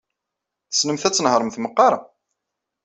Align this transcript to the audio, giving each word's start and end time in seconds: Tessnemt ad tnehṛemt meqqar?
Tessnemt 0.69 1.03
ad 1.07 1.13
tnehṛemt 1.13 1.57
meqqar? 1.59 1.93